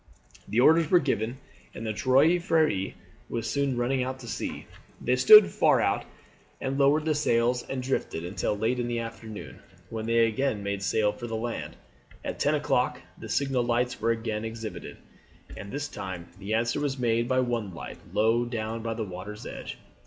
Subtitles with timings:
[0.47, 1.37] The orders were given,
[1.75, 2.93] and the Trois Freres
[3.29, 4.65] was soon running out to sea.
[4.99, 6.05] They stood far out
[6.59, 9.59] and then lowered the sails and drifted until late in the afternoon,
[9.91, 11.75] when they again made sail for the land.
[12.25, 14.97] At ten o'clock the signal lights were again exhibited,
[15.55, 19.45] and this time the answer was made by one light low down by the water's
[19.45, 19.77] edge.